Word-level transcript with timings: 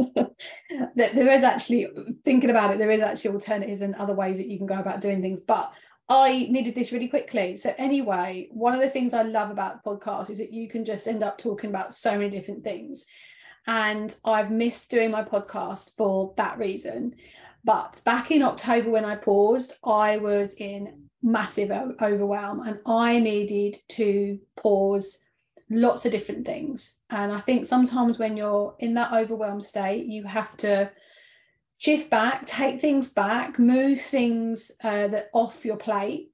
that 0.96 1.14
there 1.14 1.30
is 1.32 1.44
actually 1.44 1.88
thinking 2.24 2.50
about 2.50 2.72
it, 2.72 2.78
there 2.78 2.92
is 2.92 3.02
actually 3.02 3.36
alternatives 3.36 3.82
and 3.82 3.96
other 3.96 4.14
ways 4.14 4.38
that 4.38 4.48
you 4.48 4.58
can 4.58 4.68
go 4.68 4.80
about 4.80 5.02
doing 5.02 5.22
things. 5.22 5.40
But 5.40 5.74
I 6.10 6.48
needed 6.50 6.76
this 6.76 6.92
really 6.92 7.08
quickly. 7.08 7.56
So 7.58 7.74
anyway, 7.78 8.48
one 8.52 8.76
of 8.76 8.82
the 8.82 8.90
things 8.90 9.14
I 9.14 9.24
love 9.24 9.52
about 9.52 9.84
podcasts 9.84 10.30
is 10.30 10.38
that 10.40 10.52
you 10.52 10.68
can 10.68 10.86
just 10.86 11.08
end 11.08 11.24
up 11.24 11.38
talking 11.38 11.70
about 11.70 11.94
so 11.94 12.12
many 12.18 12.30
different 12.30 12.64
things. 12.64 13.06
And 13.66 14.14
I've 14.26 14.52
missed 14.52 14.90
doing 14.90 15.12
my 15.12 15.24
podcast 15.24 15.96
for 15.96 16.34
that 16.38 16.58
reason. 16.58 17.16
But 17.64 18.02
back 18.06 18.32
in 18.32 18.44
October 18.44 18.90
when 18.90 19.06
I 19.06 19.16
paused, 19.16 19.76
I 19.84 20.18
was 20.18 20.54
in 20.56 21.04
massive 21.22 21.72
overwhelm 21.72 22.68
and 22.68 22.80
I 22.86 23.20
needed 23.20 23.78
to 23.90 24.40
pause 24.58 25.20
lots 25.70 26.06
of 26.06 26.12
different 26.12 26.46
things. 26.46 27.00
And 27.10 27.32
I 27.32 27.40
think 27.40 27.66
sometimes 27.66 28.20
when 28.20 28.38
you're 28.38 28.76
in 28.80 28.94
that 28.96 29.14
overwhelmed 29.14 29.64
state, 29.64 30.06
you 30.06 30.24
have 30.26 30.56
to 30.58 30.92
shift 31.78 32.10
back, 32.10 32.46
take 32.46 32.80
things 32.80 33.10
back, 33.10 33.60
move 33.60 34.00
things 34.00 34.72
uh, 34.84 35.08
that 35.08 35.30
off 35.34 35.66
your 35.66 35.78
plate, 35.78 36.32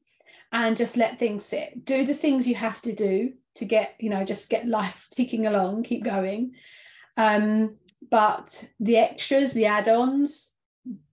and 0.52 0.76
just 0.76 0.98
let 0.98 1.20
things 1.20 1.46
sit. 1.46 1.86
Do 1.86 2.06
the 2.06 2.14
things 2.14 2.48
you 2.48 2.56
have 2.56 2.82
to 2.82 2.94
do 2.94 3.34
to 3.56 3.66
get, 3.66 3.96
you 4.00 4.10
know, 4.10 4.24
just 4.24 4.50
get 4.50 4.68
life 4.68 5.08
ticking 5.12 5.46
along, 5.46 5.84
keep 5.84 6.04
going. 6.04 6.56
Um, 7.18 7.76
but 8.10 8.66
the 8.80 8.98
extras, 8.98 9.54
the 9.54 9.66
add-ons, 9.66 10.54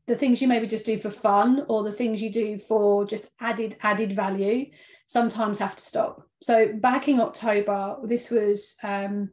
the 0.06 0.16
things 0.16 0.41
you 0.41 0.49
maybe 0.49 0.66
just 0.66 0.87
do 0.87 0.99
for 0.99 1.10
fun, 1.10 1.66
or 1.69 1.82
the 1.82 1.93
things 1.93 2.22
you 2.22 2.31
do 2.31 2.59
for 2.59 3.05
just 3.05 3.28
added 3.41 3.76
added 3.82 4.12
value, 4.12 4.71
sometimes 5.06 5.59
have 5.59 5.77
to 5.77 5.83
stop 5.83 6.27
so 6.43 6.72
back 6.72 7.09
in 7.09 7.21
October, 7.21 7.97
this 8.05 8.31
was 8.31 8.77
um, 8.83 9.31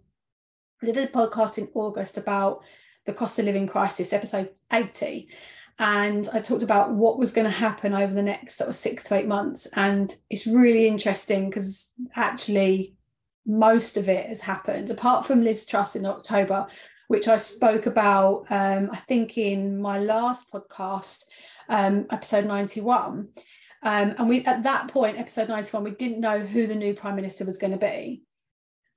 I 0.82 0.86
did 0.86 0.98
a 0.98 1.08
podcast 1.08 1.58
in 1.58 1.70
August 1.74 2.18
about 2.18 2.62
the 3.06 3.14
cost 3.14 3.40
of 3.40 3.46
living 3.46 3.68
crisis, 3.68 4.14
episode 4.14 4.52
80. 4.72 5.30
And 5.80 6.30
I 6.34 6.40
talked 6.40 6.64
about 6.64 6.92
what 6.92 7.18
was 7.18 7.34
going 7.34 7.46
to 7.46 7.52
happen 7.52 7.94
over 7.94 8.14
the 8.14 8.22
next 8.22 8.56
sort 8.56 8.70
of 8.70 8.76
six 8.76 9.04
to 9.06 9.16
eight 9.16 9.28
months. 9.28 9.68
And 9.76 10.14
it's 10.30 10.48
really 10.48 10.88
interesting 10.88 11.50
because 11.50 11.90
actually 12.16 12.96
most 13.46 13.98
of 13.98 14.08
it 14.08 14.28
has 14.28 14.42
happened, 14.42 14.90
apart 14.90 15.26
from 15.26 15.44
Liz 15.44 15.66
Truss 15.66 15.96
in 15.96 16.06
October, 16.06 16.68
which 17.08 17.28
I 17.28 17.36
spoke 17.36 17.86
about, 17.86 18.46
um, 18.50 18.90
I 18.92 18.98
think, 18.98 19.38
in 19.38 19.82
my 19.82 20.00
last 20.00 20.52
podcast, 20.52 21.26
um, 21.70 22.06
episode 22.12 22.46
91. 22.46 23.28
Um, 23.84 24.16
and 24.18 24.30
we 24.30 24.46
at 24.46 24.64
that 24.64 24.88
point, 24.88 25.20
episode 25.20 25.50
91, 25.50 25.84
we 25.84 25.92
didn't 25.92 26.22
know 26.22 26.40
who 26.40 26.68
the 26.68 26.76
new 26.76 26.94
prime 26.94 27.16
minister 27.16 27.46
was 27.46 27.58
going 27.58 27.74
to 27.74 27.78
be. 27.78 28.24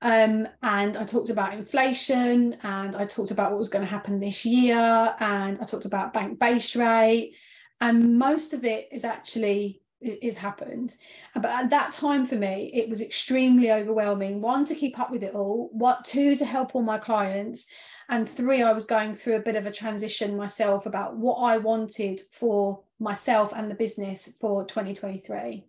Um, 0.01 0.47
and 0.61 0.95
I 0.95 1.03
talked 1.05 1.29
about 1.29 1.53
inflation 1.53 2.57
and 2.63 2.95
I 2.95 3.05
talked 3.05 3.31
about 3.31 3.51
what 3.51 3.59
was 3.59 3.69
going 3.69 3.83
to 3.83 3.91
happen 3.91 4.19
this 4.19 4.45
year 4.45 5.15
and 5.19 5.57
I 5.59 5.63
talked 5.65 5.85
about 5.85 6.13
bank 6.13 6.39
base 6.39 6.75
rate. 6.75 7.33
And 7.81 8.17
most 8.17 8.53
of 8.53 8.63
it 8.63 8.87
is 8.91 9.03
actually 9.03 9.81
is 9.99 10.37
happened. 10.37 10.95
But 11.33 11.45
at 11.45 11.69
that 11.71 11.91
time 11.91 12.25
for 12.25 12.35
me, 12.35 12.71
it 12.73 12.87
was 12.87 13.01
extremely 13.01 13.71
overwhelming. 13.71 14.41
One, 14.41 14.63
to 14.65 14.75
keep 14.75 14.99
up 14.99 15.11
with 15.11 15.23
it 15.23 15.33
all, 15.33 15.69
what 15.73 16.05
two 16.05 16.35
to 16.35 16.45
help 16.45 16.75
all 16.75 16.83
my 16.83 16.99
clients, 16.99 17.67
and 18.09 18.27
three, 18.27 18.61
I 18.61 18.71
was 18.71 18.85
going 18.85 19.15
through 19.15 19.35
a 19.35 19.41
bit 19.41 19.55
of 19.55 19.65
a 19.65 19.71
transition 19.71 20.37
myself 20.37 20.85
about 20.85 21.17
what 21.17 21.35
I 21.35 21.57
wanted 21.57 22.21
for 22.31 22.83
myself 22.99 23.53
and 23.55 23.69
the 23.69 23.75
business 23.75 24.33
for 24.39 24.65
2023. 24.65 25.65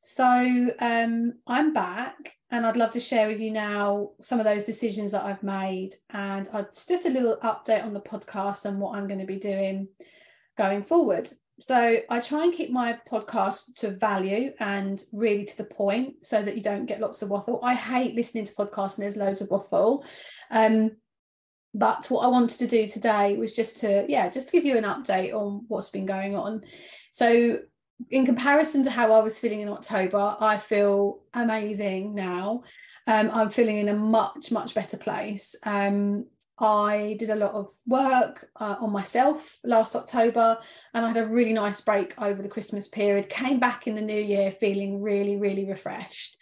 So 0.00 0.74
um, 0.80 1.34
I'm 1.46 1.72
back 1.72 2.36
and 2.50 2.66
I'd 2.66 2.76
love 2.76 2.90
to 2.92 3.00
share 3.00 3.28
with 3.28 3.38
you 3.38 3.52
now 3.52 4.10
some 4.20 4.40
of 4.40 4.44
those 4.44 4.64
decisions 4.64 5.12
that 5.12 5.24
I've 5.24 5.44
made 5.44 5.94
and 6.10 6.48
just 6.88 7.06
a 7.06 7.10
little 7.10 7.36
update 7.36 7.84
on 7.84 7.94
the 7.94 8.00
podcast 8.00 8.64
and 8.64 8.80
what 8.80 8.96
I'm 8.96 9.06
going 9.06 9.20
to 9.20 9.26
be 9.26 9.38
doing 9.38 9.88
going 10.58 10.82
forward. 10.82 11.30
So 11.60 12.00
I 12.08 12.20
try 12.20 12.42
and 12.42 12.52
keep 12.52 12.70
my 12.70 12.98
podcast 13.10 13.76
to 13.76 13.90
value 13.90 14.52
and 14.58 15.00
really 15.12 15.44
to 15.44 15.56
the 15.56 15.64
point 15.64 16.24
so 16.24 16.42
that 16.42 16.56
you 16.56 16.62
don't 16.62 16.86
get 16.86 17.00
lots 17.00 17.22
of 17.22 17.30
waffle. 17.30 17.60
I 17.62 17.74
hate 17.74 18.16
listening 18.16 18.46
to 18.46 18.54
podcasts 18.54 18.96
and 18.96 19.04
there's 19.04 19.16
loads 19.16 19.40
of 19.40 19.50
waffle. 19.50 20.04
Um, 20.50 20.96
but 21.74 22.06
what 22.08 22.24
I 22.24 22.28
wanted 22.28 22.58
to 22.58 22.66
do 22.66 22.86
today 22.86 23.36
was 23.36 23.52
just 23.52 23.78
to, 23.78 24.04
yeah, 24.08 24.28
just 24.28 24.48
to 24.48 24.52
give 24.52 24.64
you 24.64 24.76
an 24.76 24.84
update 24.84 25.32
on 25.32 25.64
what's 25.68 25.90
been 25.90 26.06
going 26.06 26.36
on. 26.36 26.62
So, 27.12 27.60
in 28.10 28.26
comparison 28.26 28.82
to 28.84 28.90
how 28.90 29.12
I 29.12 29.20
was 29.20 29.38
feeling 29.38 29.60
in 29.60 29.68
October, 29.68 30.36
I 30.40 30.58
feel 30.58 31.20
amazing 31.34 32.14
now. 32.14 32.64
Um, 33.06 33.30
I'm 33.32 33.50
feeling 33.50 33.78
in 33.78 33.88
a 33.88 33.94
much, 33.94 34.50
much 34.50 34.74
better 34.74 34.96
place. 34.96 35.54
Um, 35.64 36.26
I 36.58 37.16
did 37.18 37.30
a 37.30 37.36
lot 37.36 37.54
of 37.54 37.68
work 37.86 38.48
uh, 38.56 38.76
on 38.80 38.92
myself 38.92 39.58
last 39.64 39.96
October 39.96 40.58
and 40.94 41.04
I 41.04 41.08
had 41.08 41.16
a 41.16 41.26
really 41.26 41.52
nice 41.52 41.80
break 41.80 42.14
over 42.20 42.40
the 42.40 42.48
Christmas 42.48 42.88
period. 42.88 43.28
Came 43.28 43.58
back 43.58 43.86
in 43.86 43.94
the 43.94 44.00
new 44.00 44.22
year 44.22 44.52
feeling 44.52 45.02
really, 45.02 45.36
really 45.36 45.68
refreshed. 45.68 46.38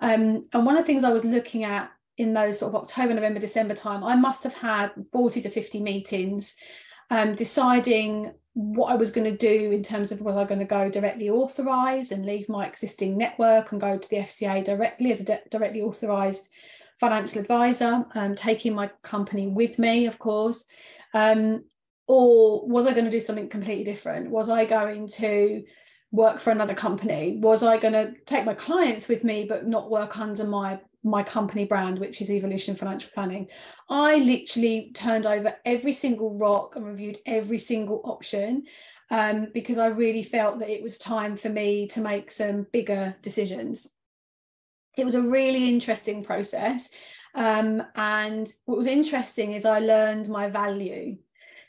Um, 0.00 0.46
and 0.52 0.66
one 0.66 0.76
of 0.76 0.82
the 0.82 0.86
things 0.86 1.04
I 1.04 1.12
was 1.12 1.24
looking 1.24 1.64
at 1.64 1.90
in 2.16 2.32
those 2.32 2.58
sort 2.58 2.74
of 2.74 2.82
October, 2.82 3.14
November, 3.14 3.40
December 3.40 3.74
time, 3.74 4.02
I 4.02 4.16
must 4.16 4.42
have 4.44 4.54
had 4.54 4.90
40 5.12 5.42
to 5.42 5.50
50 5.50 5.80
meetings 5.82 6.54
um, 7.10 7.34
deciding 7.34 8.32
what 8.54 8.90
I 8.90 8.96
was 8.96 9.10
going 9.10 9.30
to 9.30 9.36
do 9.36 9.70
in 9.70 9.82
terms 9.82 10.12
of 10.12 10.22
was 10.22 10.36
I 10.36 10.44
going 10.44 10.60
to 10.60 10.64
go 10.64 10.88
directly 10.88 11.28
authorised 11.28 12.10
and 12.10 12.24
leave 12.24 12.48
my 12.48 12.66
existing 12.66 13.18
network 13.18 13.70
and 13.70 13.80
go 13.80 13.98
to 13.98 14.08
the 14.08 14.16
FCA 14.16 14.64
directly 14.64 15.12
as 15.12 15.20
a 15.20 15.24
de- 15.24 15.42
directly 15.50 15.82
authorised 15.82 16.48
financial 16.98 17.40
advisor, 17.40 18.06
um, 18.14 18.34
taking 18.34 18.74
my 18.74 18.90
company 19.02 19.46
with 19.46 19.78
me, 19.78 20.06
of 20.06 20.18
course. 20.18 20.64
Um, 21.12 21.64
or 22.06 22.66
was 22.66 22.86
I 22.86 22.92
going 22.92 23.04
to 23.04 23.10
do 23.10 23.20
something 23.20 23.50
completely 23.50 23.84
different? 23.84 24.30
Was 24.30 24.48
I 24.48 24.64
going 24.64 25.08
to 25.08 25.62
work 26.12 26.40
for 26.40 26.50
another 26.50 26.74
company? 26.74 27.38
Was 27.40 27.62
I 27.62 27.78
going 27.78 27.94
to 27.94 28.14
take 28.26 28.44
my 28.44 28.54
clients 28.54 29.08
with 29.08 29.24
me 29.24 29.44
but 29.44 29.66
not 29.66 29.90
work 29.90 30.18
under 30.18 30.44
my 30.44 30.80
my 31.06 31.22
company 31.22 31.64
brand, 31.64 31.98
which 31.98 32.20
is 32.20 32.30
Evolution 32.30 32.74
Financial 32.74 33.10
Planning. 33.14 33.46
I 33.88 34.16
literally 34.16 34.90
turned 34.92 35.24
over 35.24 35.54
every 35.64 35.92
single 35.92 36.36
rock 36.36 36.74
and 36.74 36.84
reviewed 36.84 37.20
every 37.24 37.58
single 37.58 38.02
option 38.04 38.64
um, 39.10 39.46
because 39.54 39.78
I 39.78 39.86
really 39.86 40.24
felt 40.24 40.58
that 40.58 40.68
it 40.68 40.82
was 40.82 40.98
time 40.98 41.36
for 41.36 41.48
me 41.48 41.86
to 41.88 42.00
make 42.00 42.30
some 42.30 42.66
bigger 42.72 43.14
decisions. 43.22 43.88
It 44.98 45.04
was 45.04 45.14
a 45.14 45.22
really 45.22 45.68
interesting 45.68 46.24
process. 46.24 46.90
Um, 47.34 47.82
and 47.94 48.52
what 48.64 48.78
was 48.78 48.88
interesting 48.88 49.52
is 49.52 49.64
I 49.64 49.78
learned 49.78 50.28
my 50.28 50.50
value. 50.50 51.18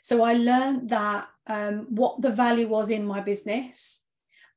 So 0.02 0.24
I 0.24 0.32
learned 0.32 0.88
that 0.88 1.28
um, 1.46 1.86
what 1.90 2.20
the 2.20 2.30
value 2.30 2.66
was 2.68 2.90
in 2.90 3.06
my 3.06 3.20
business 3.20 4.02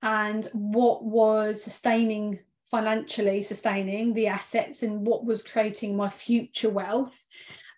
and 0.01 0.45
what 0.53 1.03
was 1.03 1.63
sustaining 1.63 2.39
financially 2.71 3.41
sustaining 3.41 4.13
the 4.13 4.27
assets 4.27 4.81
and 4.81 5.05
what 5.05 5.25
was 5.25 5.43
creating 5.43 5.95
my 5.95 6.07
future 6.07 6.69
wealth. 6.69 7.25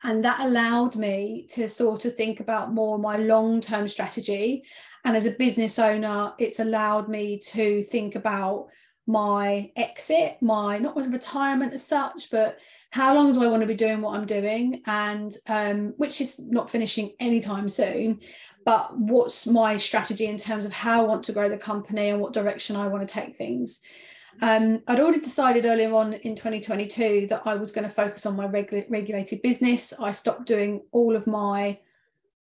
And 0.03 0.23
that 0.23 0.41
allowed 0.41 0.95
me 0.95 1.47
to 1.51 1.67
sort 1.67 2.05
of 2.05 2.15
think 2.15 2.39
about 2.39 2.73
more 2.73 2.99
my 2.99 3.17
long 3.17 3.59
term 3.59 3.87
strategy. 3.87 4.63
And 5.03 5.17
as 5.17 5.25
a 5.25 5.31
business 5.31 5.79
owner 5.79 6.33
it's 6.37 6.59
allowed 6.59 7.09
me 7.09 7.39
to 7.39 7.83
think 7.83 8.15
about 8.15 8.67
my 9.05 9.69
exit 9.75 10.37
my 10.41 10.77
not 10.77 10.95
my 10.95 11.05
retirement 11.05 11.73
as 11.73 11.85
such 11.85 12.31
but 12.31 12.57
how 12.89 13.13
long 13.13 13.33
do 13.33 13.43
I 13.43 13.47
want 13.47 13.59
to 13.59 13.67
be 13.67 13.73
doing 13.73 14.01
what 14.01 14.15
I'm 14.15 14.27
doing? 14.27 14.83
And 14.85 15.35
um, 15.47 15.93
which 15.97 16.21
is 16.21 16.39
not 16.39 16.69
finishing 16.69 17.13
anytime 17.19 17.67
soon 17.67 18.19
but 18.65 18.97
what's 18.97 19.45
my 19.45 19.77
strategy 19.77 20.25
in 20.25 20.37
terms 20.37 20.65
of 20.65 20.73
how 20.73 21.03
I 21.03 21.07
want 21.07 21.23
to 21.25 21.33
grow 21.33 21.49
the 21.49 21.57
company 21.57 22.09
and 22.09 22.19
what 22.19 22.33
direction 22.33 22.75
I 22.75 22.87
want 22.87 23.07
to 23.07 23.13
take 23.13 23.35
things 23.35 23.81
um, 24.41 24.81
I'd 24.87 24.99
already 24.99 25.19
decided 25.19 25.65
earlier 25.65 25.93
on 25.93 26.13
in 26.13 26.35
2022 26.35 27.27
that 27.27 27.43
I 27.45 27.55
was 27.55 27.71
going 27.71 27.87
to 27.87 27.93
focus 27.93 28.25
on 28.25 28.35
my 28.35 28.47
regu- 28.47 28.85
regulated 28.89 29.41
business. 29.41 29.93
I 29.99 30.11
stopped 30.11 30.45
doing 30.45 30.81
all 30.91 31.15
of 31.15 31.27
my, 31.27 31.79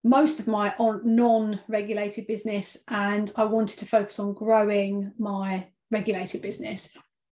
most 0.03 0.41
of 0.41 0.49
my 0.49 0.75
non 0.79 1.61
regulated 1.69 2.27
business, 2.27 2.79
and 2.89 3.31
I 3.37 3.45
wanted 3.45 3.79
to 3.81 3.87
focus 3.87 4.19
on 4.19 4.35
growing 4.35 5.13
my 5.19 5.67
regulated 5.91 6.43
business. 6.43 6.89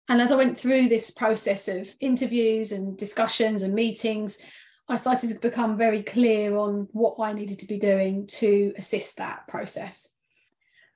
And 0.09 0.21
as 0.21 0.31
I 0.31 0.35
went 0.35 0.57
through 0.57 0.89
this 0.89 1.11
process 1.11 1.67
of 1.67 1.93
interviews 1.99 2.71
and 2.71 2.97
discussions 2.97 3.61
and 3.61 3.73
meetings, 3.73 4.39
I 4.89 4.95
started 4.95 5.29
to 5.29 5.39
become 5.39 5.77
very 5.77 6.01
clear 6.01 6.57
on 6.57 6.87
what 6.91 7.15
I 7.19 7.31
needed 7.31 7.59
to 7.59 7.67
be 7.67 7.77
doing 7.77 8.25
to 8.27 8.73
assist 8.75 9.17
that 9.17 9.47
process. 9.47 10.09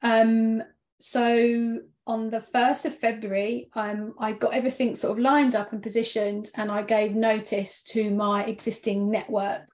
Um, 0.02 0.64
so 1.00 1.80
on 2.08 2.30
the 2.32 2.40
1st 2.40 2.86
of 2.86 2.98
February, 2.98 3.70
um, 3.76 4.16
I 4.20 4.32
got 4.32 4.56
everything 4.56 4.96
sort 4.96 5.18
of 5.18 5.24
lined 5.24 5.54
up 5.54 5.72
and 5.72 5.82
positioned, 5.82 6.50
and 6.56 6.72
I 6.72 6.82
gave 6.82 7.14
notice 7.14 7.84
to 7.90 8.10
my 8.10 8.44
existing 8.46 9.12
network. 9.12 9.68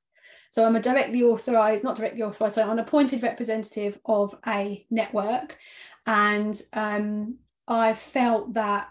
So 0.49 0.65
I'm 0.65 0.75
a 0.75 0.81
directly 0.81 1.23
authorised, 1.23 1.83
not 1.83 1.95
directly 1.95 2.21
authorised, 2.21 2.55
so 2.55 2.63
I'm 2.63 2.71
an 2.71 2.79
appointed 2.79 3.23
representative 3.23 3.99
of 4.05 4.35
a 4.45 4.85
network. 4.91 5.57
And 6.05 6.59
um, 6.73 7.37
I 7.67 7.93
felt 7.93 8.55
that 8.55 8.89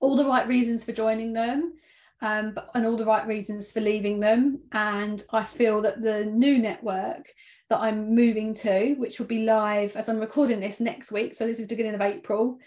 all 0.00 0.16
the 0.16 0.26
right 0.26 0.46
reasons 0.46 0.84
for 0.84 0.92
joining 0.92 1.32
them 1.32 1.74
um, 2.20 2.56
and 2.74 2.86
all 2.86 2.96
the 2.96 3.04
right 3.04 3.26
reasons 3.26 3.72
for 3.72 3.80
leaving 3.80 4.20
them. 4.20 4.60
And 4.72 5.22
I 5.30 5.44
feel 5.44 5.82
that 5.82 6.02
the 6.02 6.24
new 6.24 6.58
network 6.58 7.30
that 7.70 7.80
I'm 7.80 8.14
moving 8.14 8.54
to, 8.54 8.94
which 8.94 9.18
will 9.18 9.26
be 9.26 9.44
live 9.44 9.96
as 9.96 10.08
I'm 10.08 10.18
recording 10.18 10.60
this 10.60 10.80
next 10.80 11.12
week. 11.12 11.34
So 11.34 11.46
this 11.46 11.58
is 11.58 11.66
beginning 11.66 11.94
of 11.94 12.00
April. 12.00 12.58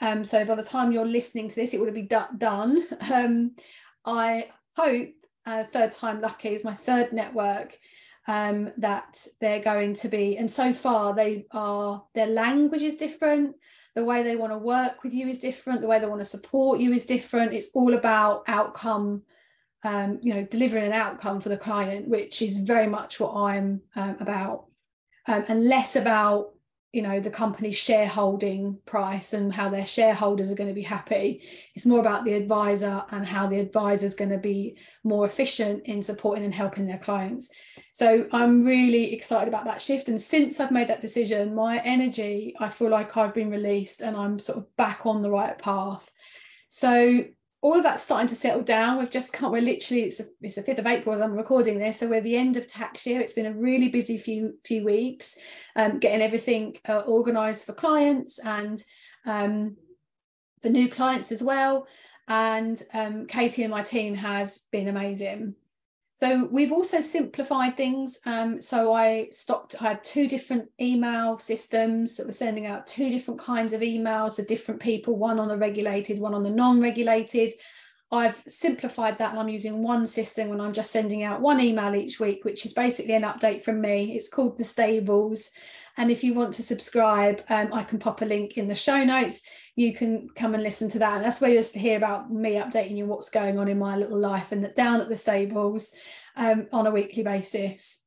Um, 0.00 0.24
so 0.24 0.44
by 0.44 0.54
the 0.54 0.62
time 0.62 0.92
you're 0.92 1.06
listening 1.06 1.48
to 1.48 1.54
this, 1.54 1.74
it 1.74 1.80
would 1.80 1.92
be 1.94 2.08
done. 2.38 2.86
Um, 3.10 3.54
I 4.04 4.48
hope 4.76 5.10
uh, 5.46 5.64
third 5.64 5.92
time 5.92 6.20
lucky 6.20 6.50
is 6.50 6.64
my 6.64 6.74
third 6.74 7.12
network 7.12 7.78
um, 8.26 8.70
that 8.78 9.26
they're 9.40 9.62
going 9.62 9.94
to 9.94 10.08
be. 10.08 10.36
And 10.36 10.50
so 10.50 10.72
far, 10.72 11.14
they 11.14 11.46
are 11.50 12.04
their 12.14 12.26
language 12.26 12.82
is 12.82 12.96
different. 12.96 13.56
The 13.94 14.04
way 14.04 14.22
they 14.22 14.36
want 14.36 14.52
to 14.52 14.58
work 14.58 15.02
with 15.02 15.12
you 15.12 15.28
is 15.28 15.38
different. 15.38 15.80
The 15.80 15.86
way 15.86 15.98
they 15.98 16.06
want 16.06 16.20
to 16.20 16.26
support 16.26 16.80
you 16.80 16.92
is 16.92 17.04
different. 17.04 17.52
It's 17.52 17.70
all 17.74 17.94
about 17.94 18.44
outcome 18.46 19.22
um, 19.84 20.18
you 20.22 20.32
know, 20.32 20.44
delivering 20.44 20.84
an 20.84 20.92
outcome 20.92 21.40
for 21.40 21.48
the 21.48 21.56
client, 21.56 22.08
which 22.08 22.40
is 22.40 22.56
very 22.58 22.86
much 22.86 23.18
what 23.18 23.34
I'm 23.34 23.80
um, 23.96 24.16
about, 24.20 24.66
um, 25.26 25.44
and 25.48 25.64
less 25.64 25.96
about 25.96 26.51
you 26.92 27.00
know 27.00 27.20
the 27.20 27.30
company's 27.30 27.76
shareholding 27.76 28.78
price 28.84 29.32
and 29.32 29.52
how 29.52 29.70
their 29.70 29.86
shareholders 29.86 30.52
are 30.52 30.54
going 30.54 30.68
to 30.68 30.74
be 30.74 30.82
happy. 30.82 31.42
It's 31.74 31.86
more 31.86 32.00
about 32.00 32.24
the 32.24 32.34
advisor 32.34 33.02
and 33.10 33.26
how 33.26 33.46
the 33.46 33.60
advisor 33.60 34.06
is 34.06 34.14
going 34.14 34.30
to 34.30 34.38
be 34.38 34.76
more 35.02 35.26
efficient 35.26 35.86
in 35.86 36.02
supporting 36.02 36.44
and 36.44 36.54
helping 36.54 36.86
their 36.86 36.98
clients. 36.98 37.50
So 37.92 38.26
I'm 38.32 38.62
really 38.62 39.14
excited 39.14 39.48
about 39.48 39.64
that 39.64 39.80
shift. 39.80 40.08
And 40.08 40.20
since 40.20 40.60
I've 40.60 40.70
made 40.70 40.88
that 40.88 41.00
decision, 41.00 41.54
my 41.54 41.78
energy, 41.78 42.54
I 42.60 42.68
feel 42.68 42.90
like 42.90 43.16
I've 43.16 43.34
been 43.34 43.50
released 43.50 44.02
and 44.02 44.14
I'm 44.14 44.38
sort 44.38 44.58
of 44.58 44.76
back 44.76 45.06
on 45.06 45.22
the 45.22 45.30
right 45.30 45.58
path. 45.58 46.10
So 46.68 47.24
all 47.62 47.76
of 47.76 47.84
that's 47.84 48.02
starting 48.02 48.28
to 48.28 48.34
settle 48.34 48.60
down. 48.60 48.98
We've 48.98 49.08
just 49.08 49.32
come, 49.32 49.52
we're 49.52 49.62
literally, 49.62 50.02
it's, 50.02 50.18
a, 50.18 50.24
it's 50.40 50.56
the 50.56 50.64
5th 50.64 50.80
of 50.80 50.86
April 50.86 51.14
as 51.14 51.20
I'm 51.20 51.32
recording 51.32 51.78
this. 51.78 52.00
So 52.00 52.08
we're 52.08 52.20
the 52.20 52.36
end 52.36 52.56
of 52.56 52.66
tax 52.66 53.06
year. 53.06 53.20
It's 53.20 53.32
been 53.32 53.46
a 53.46 53.52
really 53.52 53.88
busy 53.88 54.18
few, 54.18 54.58
few 54.64 54.84
weeks, 54.84 55.38
um, 55.76 56.00
getting 56.00 56.22
everything 56.22 56.76
uh, 56.88 56.98
organized 56.98 57.64
for 57.64 57.72
clients 57.72 58.40
and 58.40 58.82
um, 59.26 59.76
for 60.60 60.70
new 60.70 60.88
clients 60.88 61.30
as 61.30 61.40
well. 61.40 61.86
And 62.26 62.82
um, 62.92 63.26
Katie 63.26 63.62
and 63.62 63.70
my 63.70 63.82
team 63.82 64.16
has 64.16 64.66
been 64.72 64.88
amazing. 64.88 65.54
So 66.22 66.44
we've 66.52 66.70
also 66.70 67.00
simplified 67.00 67.76
things. 67.76 68.20
Um, 68.26 68.60
so 68.60 68.92
I 68.92 69.26
stopped, 69.32 69.74
I 69.82 69.88
had 69.88 70.04
two 70.04 70.28
different 70.28 70.68
email 70.80 71.36
systems 71.40 72.16
that 72.16 72.28
were 72.28 72.32
sending 72.32 72.64
out 72.64 72.86
two 72.86 73.10
different 73.10 73.40
kinds 73.40 73.72
of 73.72 73.80
emails 73.80 74.36
to 74.36 74.44
different 74.44 74.80
people, 74.80 75.16
one 75.16 75.40
on 75.40 75.48
the 75.48 75.56
regulated, 75.56 76.20
one 76.20 76.32
on 76.32 76.44
the 76.44 76.50
non-regulated. 76.50 77.50
I've 78.12 78.40
simplified 78.46 79.18
that 79.18 79.30
and 79.30 79.40
I'm 79.40 79.48
using 79.48 79.82
one 79.82 80.06
system 80.06 80.48
when 80.48 80.60
I'm 80.60 80.72
just 80.72 80.92
sending 80.92 81.24
out 81.24 81.40
one 81.40 81.58
email 81.58 81.92
each 81.96 82.20
week, 82.20 82.44
which 82.44 82.64
is 82.66 82.72
basically 82.72 83.14
an 83.14 83.24
update 83.24 83.64
from 83.64 83.80
me. 83.80 84.14
It's 84.14 84.28
called 84.28 84.58
The 84.58 84.64
Stables. 84.64 85.50
And 85.96 86.10
if 86.10 86.24
you 86.24 86.34
want 86.34 86.54
to 86.54 86.62
subscribe, 86.62 87.42
um, 87.48 87.68
I 87.72 87.82
can 87.82 87.98
pop 87.98 88.22
a 88.22 88.24
link 88.24 88.56
in 88.56 88.66
the 88.66 88.74
show 88.74 89.04
notes. 89.04 89.42
You 89.76 89.94
can 89.94 90.28
come 90.34 90.54
and 90.54 90.62
listen 90.62 90.88
to 90.90 90.98
that. 91.00 91.16
And 91.16 91.24
that's 91.24 91.40
where 91.40 91.50
you'll 91.50 91.62
hear 91.62 91.96
about 91.96 92.32
me 92.32 92.54
updating 92.54 92.96
you 92.96 93.06
what's 93.06 93.30
going 93.30 93.58
on 93.58 93.68
in 93.68 93.78
my 93.78 93.96
little 93.96 94.18
life 94.18 94.52
and 94.52 94.72
down 94.74 95.00
at 95.00 95.08
the 95.08 95.16
stables 95.16 95.92
um, 96.36 96.66
on 96.72 96.86
a 96.86 96.90
weekly 96.90 97.22
basis. 97.22 98.02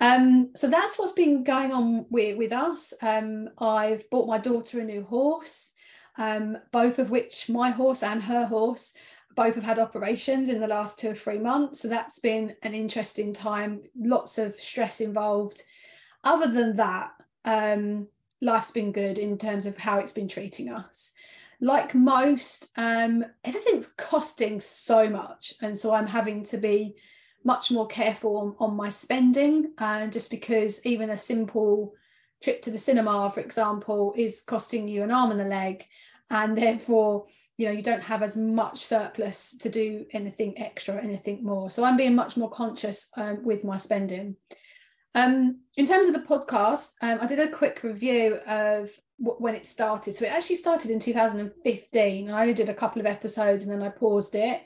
Um, 0.00 0.50
so 0.54 0.68
that's 0.68 0.98
what's 0.98 1.12
been 1.12 1.44
going 1.44 1.72
on 1.72 2.06
with, 2.10 2.36
with 2.36 2.52
us. 2.52 2.92
Um, 3.00 3.48
I've 3.58 4.08
bought 4.10 4.28
my 4.28 4.38
daughter 4.38 4.80
a 4.80 4.84
new 4.84 5.04
horse, 5.04 5.72
um, 6.18 6.58
both 6.72 6.98
of 6.98 7.10
which 7.10 7.48
my 7.48 7.70
horse 7.70 8.02
and 8.02 8.22
her 8.22 8.44
horse 8.46 8.92
both 9.34 9.54
have 9.54 9.64
had 9.64 9.78
operations 9.78 10.48
in 10.48 10.60
the 10.60 10.66
last 10.66 10.98
two 10.98 11.10
or 11.10 11.14
three 11.14 11.38
months. 11.38 11.80
So 11.80 11.88
that's 11.88 12.18
been 12.18 12.54
an 12.62 12.74
interesting 12.74 13.32
time, 13.32 13.82
lots 13.96 14.36
of 14.36 14.54
stress 14.54 15.00
involved 15.00 15.62
other 16.24 16.48
than 16.50 16.76
that, 16.76 17.12
um, 17.44 18.08
life's 18.40 18.70
been 18.70 18.92
good 18.92 19.18
in 19.18 19.38
terms 19.38 19.66
of 19.66 19.78
how 19.78 19.98
it's 19.98 20.12
been 20.12 20.28
treating 20.28 20.70
us. 20.70 21.12
Like 21.60 21.94
most, 21.94 22.72
um, 22.76 23.24
everything's 23.44 23.86
costing 23.96 24.60
so 24.60 25.08
much. 25.08 25.54
And 25.62 25.78
so 25.78 25.94
I'm 25.94 26.06
having 26.06 26.44
to 26.44 26.58
be 26.58 26.96
much 27.44 27.70
more 27.70 27.86
careful 27.86 28.36
on, 28.38 28.56
on 28.58 28.76
my 28.76 28.88
spending. 28.88 29.72
And 29.78 30.08
uh, 30.08 30.12
just 30.12 30.30
because 30.30 30.84
even 30.84 31.10
a 31.10 31.18
simple 31.18 31.94
trip 32.42 32.62
to 32.62 32.70
the 32.70 32.78
cinema, 32.78 33.30
for 33.30 33.40
example, 33.40 34.14
is 34.16 34.42
costing 34.46 34.88
you 34.88 35.02
an 35.02 35.10
arm 35.10 35.30
and 35.30 35.40
a 35.40 35.44
leg. 35.44 35.84
And 36.30 36.56
therefore, 36.56 37.26
you 37.56 37.66
know, 37.66 37.72
you 37.72 37.82
don't 37.82 38.02
have 38.02 38.22
as 38.22 38.36
much 38.36 38.84
surplus 38.84 39.56
to 39.58 39.68
do 39.68 40.06
anything 40.12 40.58
extra, 40.58 41.02
anything 41.02 41.44
more. 41.44 41.70
So 41.70 41.84
I'm 41.84 41.96
being 41.96 42.14
much 42.14 42.36
more 42.36 42.50
conscious 42.50 43.10
um, 43.16 43.44
with 43.44 43.62
my 43.62 43.76
spending. 43.76 44.36
Um, 45.14 45.60
in 45.76 45.86
terms 45.86 46.08
of 46.08 46.14
the 46.14 46.20
podcast, 46.20 46.92
um, 47.00 47.18
I 47.20 47.26
did 47.26 47.38
a 47.38 47.48
quick 47.48 47.82
review 47.82 48.34
of 48.46 48.90
w- 49.20 49.38
when 49.38 49.54
it 49.54 49.66
started. 49.66 50.14
So 50.14 50.24
it 50.24 50.32
actually 50.32 50.56
started 50.56 50.90
in 50.90 50.98
2015, 50.98 52.26
and 52.26 52.36
I 52.36 52.42
only 52.42 52.54
did 52.54 52.68
a 52.68 52.74
couple 52.74 53.00
of 53.00 53.06
episodes, 53.06 53.64
and 53.64 53.72
then 53.72 53.82
I 53.82 53.90
paused 53.90 54.34
it, 54.34 54.62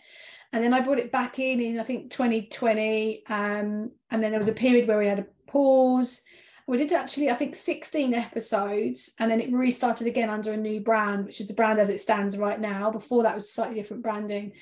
and 0.53 0.63
then 0.63 0.73
I 0.73 0.81
brought 0.81 0.99
it 0.99 1.13
back 1.13 1.39
in 1.39 1.61
in 1.61 1.79
I 1.79 1.85
think 1.85 2.11
2020, 2.11 3.25
um, 3.29 3.91
and 4.11 4.23
then 4.23 4.31
there 4.31 4.39
was 4.39 4.49
a 4.49 4.53
period 4.53 4.89
where 4.89 4.99
we 4.99 5.07
had 5.07 5.19
a 5.19 5.27
pause. 5.47 6.23
We 6.67 6.77
did 6.77 6.93
actually, 6.93 7.31
I 7.31 7.35
think, 7.35 7.55
16 7.55 8.13
episodes, 8.13 9.15
and 9.19 9.31
then 9.31 9.41
it 9.41 9.53
restarted 9.53 10.07
again 10.07 10.29
under 10.29 10.53
a 10.53 10.57
new 10.57 10.81
brand, 10.81 11.27
which 11.27 11.41
is 11.41 11.49
the 11.49 11.55
brand 11.55 11.79
as 11.79 11.89
it 11.89 12.01
stands 12.01 12.37
right 12.37 12.61
now. 12.61 12.91
Before 12.91 13.23
that 13.23 13.35
was 13.35 13.51
slightly 13.51 13.75
different 13.77 14.03
branding. 14.03 14.53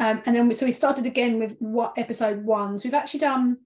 Um, 0.00 0.22
and 0.26 0.34
then 0.34 0.48
we, 0.48 0.54
so 0.54 0.66
we 0.66 0.72
started 0.72 1.06
again 1.06 1.38
with 1.38 1.56
what 1.60 1.94
episode 1.96 2.44
one. 2.44 2.78
So 2.78 2.88
we've 2.88 2.94
actually 2.94 3.20
done 3.20 3.58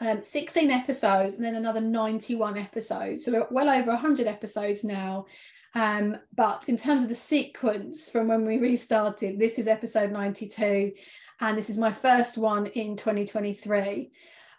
um, 0.00 0.24
16 0.24 0.70
episodes 0.70 1.34
and 1.34 1.44
then 1.44 1.56
another 1.56 1.80
91 1.80 2.56
episodes. 2.56 3.24
So 3.24 3.32
we're 3.32 3.46
well 3.50 3.70
over 3.70 3.92
100 3.92 4.26
episodes 4.26 4.82
now. 4.82 5.26
Um, 5.74 6.16
but 6.34 6.68
in 6.68 6.76
terms 6.76 7.02
of 7.02 7.08
the 7.08 7.14
sequence 7.14 8.10
from 8.10 8.28
when 8.28 8.46
we 8.46 8.58
restarted, 8.58 9.38
this 9.38 9.58
is 9.58 9.68
episode 9.68 10.10
92, 10.10 10.92
and 11.40 11.56
this 11.56 11.70
is 11.70 11.78
my 11.78 11.92
first 11.92 12.36
one 12.36 12.66
in 12.66 12.96
2023. 12.96 14.10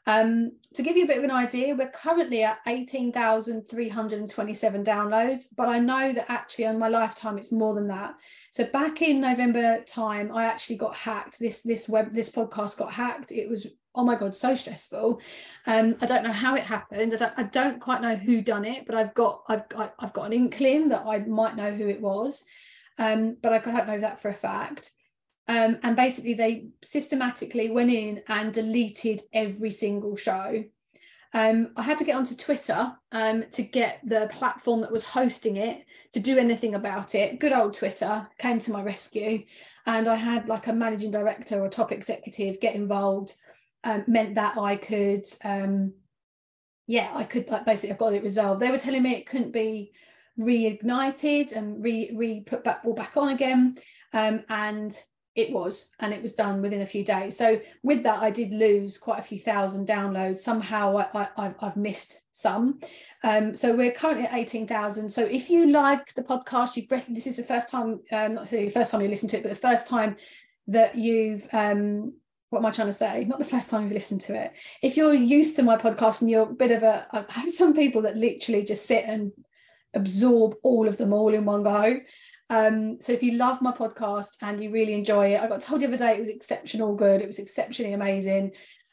Um, 0.08 0.54
to 0.74 0.82
give 0.82 0.98
you 0.98 1.04
a 1.04 1.08
bit 1.08 1.20
of 1.20 1.24
an 1.24 1.32
idea, 1.32 1.76
we're 1.76 1.92
currently 1.92 2.44
at 2.44 2.58
18,327 2.68 4.84
downloads, 4.84 5.44
but 5.56 5.70
I 5.70 5.78
know 5.78 6.12
that 6.14 6.32
actually 6.32 6.66
in 6.66 6.80
my 6.80 6.88
lifetime 6.88 7.38
it's 7.38 7.52
more 7.52 7.76
than 7.76 7.88
that. 7.90 8.16
So 8.52 8.64
back 8.64 9.04
in 9.04 9.22
November 9.22 9.84
time, 9.84 10.36
I 10.36 10.46
actually 10.46 10.78
got 10.78 10.98
hacked. 10.98 11.38
This 11.40 11.62
this 11.62 11.88
web 11.88 12.14
this 12.14 12.32
podcast 12.32 12.80
got 12.80 12.96
hacked. 12.96 13.32
It 13.32 13.48
was 13.48 13.68
oh 13.96 14.04
my 14.04 14.16
god 14.16 14.34
so 14.36 14.56
stressful. 14.56 15.22
Um 15.66 15.96
i 16.02 16.06
don't 16.06 16.24
know 16.24 16.32
how 16.32 16.56
it 16.56 16.64
happened. 16.64 17.14
I 17.14 17.18
don't, 17.18 17.34
I 17.38 17.44
don't 17.44 17.80
quite 17.80 18.02
know 18.02 18.16
who 18.16 18.42
done 18.42 18.66
it 18.66 18.86
but 18.86 18.96
i've 18.96 19.14
got 19.14 19.44
i've 19.48 19.68
got 19.70 19.96
i've 20.00 20.14
got 20.14 20.28
an 20.28 20.34
inkling 20.34 20.90
that 20.90 21.04
i 21.06 21.20
might 21.20 21.56
know 21.56 21.72
who 21.72 21.88
it 21.88 22.02
was. 22.02 22.46
Um 22.98 23.38
but 23.42 23.54
i 23.54 23.60
can't 23.60 23.88
know 23.88 24.00
that 24.00 24.22
for 24.22 24.30
a 24.30 24.34
fact. 24.34 24.92
Um 25.48 25.80
and 25.84 25.96
basically 25.96 26.34
they 26.34 26.68
systematically 26.84 27.70
went 27.72 27.92
in 27.92 28.22
and 28.28 28.54
deleted 28.54 29.22
every 29.34 29.72
single 29.72 30.16
show. 30.16 30.64
Um, 31.34 31.70
I 31.78 31.84
had 31.84 31.98
to 32.00 32.04
get 32.04 32.16
onto 32.16 32.36
Twitter 32.36 32.94
um, 33.12 33.46
to 33.52 33.64
get 33.64 34.02
the 34.04 34.30
platform 34.32 34.82
that 34.82 34.92
was 34.92 35.06
hosting 35.06 35.56
it 35.56 35.86
to 36.14 36.20
do 36.20 36.38
anything 36.38 36.76
about 36.76 37.16
it. 37.16 37.40
Good 37.40 37.54
old 37.54 37.74
Twitter 37.74 38.28
came 38.38 38.60
to 38.60 38.72
my 38.72 38.82
rescue, 38.82 39.46
and 39.86 40.08
I 40.08 40.16
had 40.16 40.50
like 40.50 40.68
a 40.68 40.74
managing 40.74 41.12
director 41.12 41.62
or 41.62 41.70
top 41.70 41.92
executive 41.92 42.60
get 42.60 42.76
involved 42.76 43.36
um, 43.84 44.04
meant 44.08 44.36
that 44.36 44.58
I 44.58 44.76
could, 44.76 45.26
um, 45.44 45.94
yeah, 46.88 47.12
I 47.14 47.24
could 47.24 47.50
like 47.50 47.66
basically 47.66 47.92
I've 47.92 47.98
got 47.98 48.14
it 48.14 48.24
resolved. 48.24 48.62
They 48.62 48.72
were 48.72 48.78
telling 48.78 49.04
me 49.04 49.16
it 49.16 49.26
couldn't 49.26 49.52
be 49.52 49.92
reignited 50.40 51.52
and 51.54 51.84
re 51.84 52.12
re 52.16 52.42
put 52.42 52.64
back 52.64 52.82
all 52.86 52.94
back 52.94 53.18
on 53.18 53.30
again, 53.30 53.76
um, 54.14 54.44
and 54.50 54.98
it 55.34 55.52
was, 55.52 55.90
and 56.00 56.14
it 56.14 56.22
was 56.22 56.34
done 56.34 56.62
within 56.62 56.82
a 56.82 56.86
few 56.86 57.06
days. 57.06 57.38
So 57.38 57.62
with 57.84 58.04
that, 58.04 58.22
I 58.22 58.32
did 58.32 58.52
lose 58.52 58.98
quite 58.98 59.20
a 59.20 59.24
few 59.24 59.40
thousand 59.40 59.88
downloads. 59.88 60.38
Somehow 60.38 60.98
I, 60.98 61.30
I, 61.38 61.54
I've 61.60 61.78
missed 61.78 62.22
some. 62.34 62.80
Um, 63.24 63.56
so 63.56 63.74
we're 63.74 63.92
currently 63.92 64.26
at 64.26 64.34
18,000. 64.34 65.10
So 65.10 65.24
if 65.24 65.50
you 65.50 65.68
like 65.68 66.14
the 66.16 66.22
podcast, 66.24 66.76
you've 66.76 66.90
this 66.90 67.28
is 67.28 67.38
the 67.38 67.44
first 67.44 67.70
time, 67.70 68.02
um, 68.12 68.34
not 68.34 68.50
the 68.50 68.70
first 68.70 68.92
time 68.92 69.02
you 69.02 69.08
listen 69.08 69.30
to 69.30 69.38
it, 69.38 69.44
but 69.44 69.50
the 69.50 69.56
first 69.56 69.88
time 69.88 70.18
that 70.68 70.96
you've 70.96 71.48
um, 71.54 72.14
what 72.51 72.60
am 72.60 72.65
I 72.65 72.72
trying 72.72 72.89
to 72.89 72.93
say? 72.93 73.24
Not 73.24 73.39
the 73.39 73.46
first 73.46 73.70
time 73.70 73.84
you've 73.84 73.93
listened 73.93 74.20
to 74.22 74.36
it. 74.36 74.51
If 74.81 74.98
you're 74.98 75.13
used 75.13 75.55
to 75.55 75.63
my 75.63 75.77
podcast 75.77 76.20
and 76.20 76.29
you're 76.29 76.50
a 76.50 76.53
bit 76.53 76.72
of 76.72 76.84
a, 76.84 77.08
I 77.13 77.24
have 77.29 77.50
some 77.50 77.74
people 77.74 78.01
that 78.01 78.17
literally 78.17 78.65
just 78.65 78.86
sit 78.86 79.05
and 79.08 79.31
absorb 79.93 80.55
all 80.62 80.86
of 80.89 80.98
them 80.98 81.13
all 81.13 81.34
in 81.34 81.46
one 81.46 81.63
go. 81.63 82.01
Um, 82.50 83.00
so 83.00 83.13
if 83.13 83.24
you 83.24 83.38
love 83.38 83.62
my 83.62 83.72
podcast 83.72 84.31
and 84.41 84.62
you 84.62 84.70
really 84.70 84.93
enjoy 84.93 85.34
it, 85.34 85.39
I 85.39 85.48
got 85.48 85.62
told 85.62 85.79
the 85.79 85.88
other 85.88 85.96
day 85.96 86.15
it 86.15 86.20
was 86.20 86.27
exceptional 86.27 86.93
good. 86.93 87.22
It 87.22 87.25
was 87.25 87.39
exceptionally 87.39 87.93
amazing. 87.93 88.51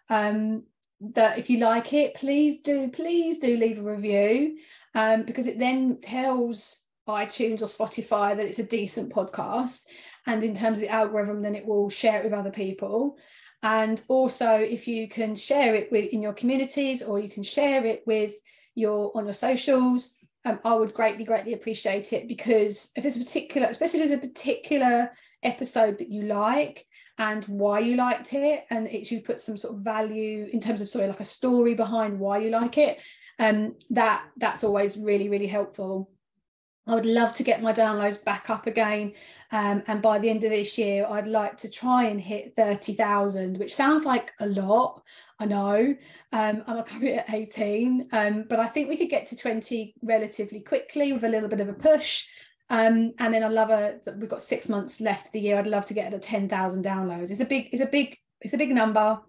Um, 0.08 0.62
that 1.00 1.36
if 1.38 1.50
you 1.50 1.58
like 1.58 1.92
it, 1.92 2.14
please 2.14 2.60
do, 2.60 2.88
please 2.88 3.38
do 3.40 3.56
leave 3.56 3.80
a 3.80 3.82
review 3.82 4.58
um, 4.94 5.24
because 5.24 5.48
it 5.48 5.58
then 5.58 6.00
tells 6.00 6.84
iTunes 7.08 7.60
or 7.60 7.64
Spotify 7.64 8.36
that 8.36 8.46
it's 8.46 8.60
a 8.60 8.64
decent 8.64 9.12
podcast. 9.12 9.82
And 10.26 10.44
in 10.44 10.54
terms 10.54 10.78
of 10.78 10.82
the 10.82 10.90
algorithm, 10.90 11.42
then 11.42 11.56
it 11.56 11.66
will 11.66 11.90
share 11.90 12.20
it 12.20 12.24
with 12.24 12.32
other 12.32 12.52
people 12.52 13.18
and 13.62 14.02
also 14.08 14.54
if 14.54 14.86
you 14.86 15.08
can 15.08 15.34
share 15.34 15.74
it 15.74 15.90
with 15.90 16.12
in 16.12 16.22
your 16.22 16.32
communities 16.32 17.02
or 17.02 17.18
you 17.18 17.28
can 17.28 17.42
share 17.42 17.84
it 17.84 18.02
with 18.06 18.34
your 18.74 19.10
on 19.16 19.24
your 19.24 19.32
socials 19.32 20.14
um, 20.44 20.60
i 20.64 20.74
would 20.74 20.94
greatly 20.94 21.24
greatly 21.24 21.52
appreciate 21.52 22.12
it 22.12 22.28
because 22.28 22.90
if 22.96 23.02
there's 23.02 23.16
a 23.16 23.20
particular 23.20 23.66
especially 23.68 24.00
if 24.00 24.08
there's 24.08 24.22
a 24.22 24.26
particular 24.26 25.10
episode 25.42 25.98
that 25.98 26.10
you 26.10 26.22
like 26.22 26.86
and 27.18 27.44
why 27.46 27.80
you 27.80 27.96
liked 27.96 28.32
it 28.32 28.64
and 28.70 28.86
it's 28.86 29.10
you 29.10 29.20
put 29.20 29.40
some 29.40 29.56
sort 29.56 29.74
of 29.74 29.80
value 29.80 30.48
in 30.52 30.60
terms 30.60 30.80
of 30.80 30.88
sorry 30.88 31.08
like 31.08 31.20
a 31.20 31.24
story 31.24 31.74
behind 31.74 32.18
why 32.18 32.38
you 32.38 32.50
like 32.50 32.78
it 32.78 32.98
um 33.40 33.74
that 33.90 34.24
that's 34.36 34.62
always 34.62 34.96
really 34.96 35.28
really 35.28 35.48
helpful 35.48 36.08
I 36.88 36.94
would 36.94 37.06
love 37.06 37.34
to 37.34 37.42
get 37.42 37.60
my 37.60 37.72
downloads 37.74 38.22
back 38.24 38.48
up 38.48 38.66
again. 38.66 39.12
Um, 39.52 39.82
and 39.86 40.00
by 40.00 40.18
the 40.18 40.30
end 40.30 40.42
of 40.44 40.50
this 40.50 40.78
year, 40.78 41.06
I'd 41.06 41.28
like 41.28 41.58
to 41.58 41.70
try 41.70 42.04
and 42.04 42.18
hit 42.18 42.56
30,000, 42.56 43.58
which 43.58 43.74
sounds 43.74 44.06
like 44.06 44.32
a 44.40 44.46
lot. 44.46 45.02
I 45.38 45.44
know 45.44 45.94
um, 46.32 46.64
I'm 46.66 46.82
currently 46.84 47.14
at 47.14 47.32
18, 47.32 48.08
um, 48.12 48.46
but 48.48 48.58
I 48.58 48.66
think 48.66 48.88
we 48.88 48.96
could 48.96 49.10
get 49.10 49.26
to 49.26 49.36
20 49.36 49.94
relatively 50.02 50.60
quickly 50.60 51.12
with 51.12 51.24
a 51.24 51.28
little 51.28 51.48
bit 51.50 51.60
of 51.60 51.68
a 51.68 51.74
push. 51.74 52.26
Um, 52.70 53.12
and 53.18 53.34
then 53.34 53.44
I 53.44 53.48
love 53.48 53.68
a, 53.68 54.00
we've 54.16 54.28
got 54.28 54.42
six 54.42 54.68
months 54.68 54.98
left 55.00 55.26
of 55.26 55.32
the 55.32 55.40
year. 55.40 55.58
I'd 55.58 55.66
love 55.66 55.84
to 55.86 55.94
get 55.94 56.10
to 56.10 56.18
10,000 56.18 56.84
downloads. 56.84 57.30
It's 57.30 57.40
a 57.40 57.44
big, 57.44 57.68
it's 57.70 57.82
a 57.82 57.86
big, 57.86 58.16
it's 58.40 58.54
a 58.54 58.58
big 58.58 58.74
number, 58.74 59.20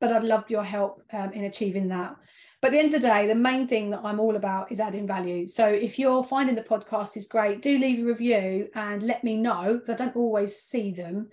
but 0.00 0.12
I'd 0.12 0.24
love 0.24 0.50
your 0.50 0.64
help 0.64 1.02
um, 1.12 1.32
in 1.32 1.44
achieving 1.44 1.88
that. 1.88 2.16
But 2.64 2.68
at 2.68 2.76
the 2.78 2.78
end 2.78 2.94
of 2.94 3.02
the 3.02 3.08
day, 3.08 3.26
the 3.26 3.34
main 3.34 3.68
thing 3.68 3.90
that 3.90 4.00
I'm 4.04 4.18
all 4.18 4.36
about 4.36 4.72
is 4.72 4.80
adding 4.80 5.06
value. 5.06 5.46
So 5.46 5.68
if 5.68 5.98
you're 5.98 6.24
finding 6.24 6.54
the 6.54 6.62
podcast 6.62 7.14
is 7.14 7.26
great, 7.26 7.60
do 7.60 7.76
leave 7.76 8.00
a 8.00 8.06
review 8.06 8.70
and 8.74 9.02
let 9.02 9.22
me 9.22 9.36
know 9.36 9.82
I 9.86 9.92
don't 9.92 10.16
always 10.16 10.56
see 10.56 10.90
them. 10.90 11.28